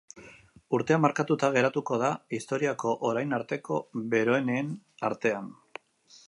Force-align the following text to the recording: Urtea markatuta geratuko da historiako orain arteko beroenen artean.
Urtea 0.77 0.95
markatuta 1.01 1.49
geratuko 1.57 1.99
da 2.03 2.09
historiako 2.37 2.95
orain 3.11 3.37
arteko 3.41 3.79
beroenen 4.15 4.73
artean. 5.13 5.55